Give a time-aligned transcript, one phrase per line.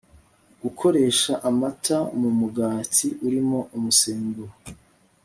[0.61, 4.53] Gukoresha Amata mu Mugati Urimo Umusemburo